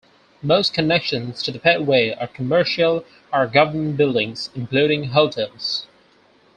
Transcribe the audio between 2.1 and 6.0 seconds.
are commercial or government buildings, including hotels.